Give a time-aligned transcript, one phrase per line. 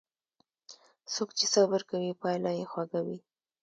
[1.13, 3.17] څوک چې صبر کوي، پایله یې خوږه وي.